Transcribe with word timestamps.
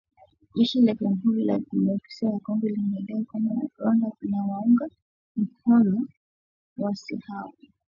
jeshi 0.55 0.81
la 0.85 0.93
Jamuhuri 0.97 1.43
ya 1.47 1.57
Demokrasia 1.59 2.29
ya 2.29 2.39
Kongo 2.39 2.67
limedai 2.67 3.25
kwamba 3.25 3.55
Rwanda 3.77 4.11
inawaunga 4.21 4.87
mkono 5.35 6.07
waasi 6.77 7.15
hao 7.27 7.53